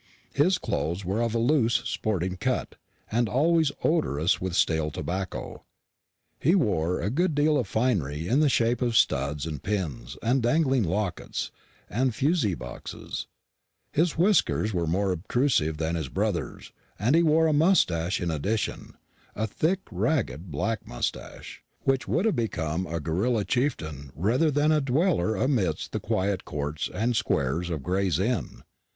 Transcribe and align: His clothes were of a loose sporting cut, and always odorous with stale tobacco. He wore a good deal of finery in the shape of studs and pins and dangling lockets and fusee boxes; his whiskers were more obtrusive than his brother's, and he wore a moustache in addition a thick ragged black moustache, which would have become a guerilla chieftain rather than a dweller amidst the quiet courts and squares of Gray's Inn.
His 0.33 0.57
clothes 0.57 1.05
were 1.05 1.21
of 1.21 1.35
a 1.35 1.37
loose 1.37 1.75
sporting 1.85 2.35
cut, 2.37 2.73
and 3.11 3.29
always 3.29 3.71
odorous 3.83 4.41
with 4.41 4.55
stale 4.55 4.89
tobacco. 4.89 5.63
He 6.39 6.55
wore 6.55 6.99
a 6.99 7.11
good 7.11 7.35
deal 7.35 7.55
of 7.55 7.67
finery 7.67 8.27
in 8.27 8.39
the 8.39 8.49
shape 8.49 8.81
of 8.81 8.97
studs 8.97 9.45
and 9.45 9.61
pins 9.61 10.17
and 10.23 10.41
dangling 10.41 10.85
lockets 10.85 11.51
and 11.87 12.15
fusee 12.15 12.55
boxes; 12.55 13.27
his 13.91 14.17
whiskers 14.17 14.73
were 14.73 14.87
more 14.87 15.11
obtrusive 15.11 15.77
than 15.77 15.93
his 15.93 16.09
brother's, 16.09 16.71
and 16.97 17.15
he 17.15 17.21
wore 17.21 17.45
a 17.45 17.53
moustache 17.53 18.19
in 18.19 18.31
addition 18.31 18.97
a 19.35 19.45
thick 19.45 19.81
ragged 19.91 20.49
black 20.49 20.87
moustache, 20.87 21.61
which 21.81 22.07
would 22.07 22.25
have 22.25 22.35
become 22.35 22.87
a 22.87 22.99
guerilla 22.99 23.45
chieftain 23.45 24.11
rather 24.15 24.49
than 24.49 24.71
a 24.71 24.81
dweller 24.81 25.35
amidst 25.35 25.91
the 25.91 25.99
quiet 25.99 26.43
courts 26.43 26.89
and 26.91 27.15
squares 27.15 27.69
of 27.69 27.83
Gray's 27.83 28.17
Inn. 28.17 28.63